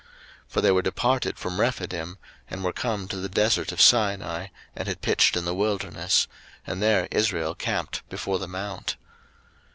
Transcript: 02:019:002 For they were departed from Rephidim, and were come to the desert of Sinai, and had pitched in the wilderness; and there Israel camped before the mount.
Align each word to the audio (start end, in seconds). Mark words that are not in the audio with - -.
02:019:002 0.47 0.49
For 0.51 0.61
they 0.61 0.71
were 0.71 0.81
departed 0.81 1.37
from 1.37 1.59
Rephidim, 1.59 2.17
and 2.49 2.63
were 2.63 2.73
come 2.73 3.07
to 3.07 3.17
the 3.17 3.29
desert 3.29 3.71
of 3.71 3.79
Sinai, 3.79 4.47
and 4.75 4.87
had 4.87 5.01
pitched 5.03 5.37
in 5.37 5.45
the 5.45 5.53
wilderness; 5.53 6.27
and 6.65 6.81
there 6.81 7.07
Israel 7.11 7.53
camped 7.53 8.09
before 8.09 8.39
the 8.39 8.47
mount. 8.47 8.95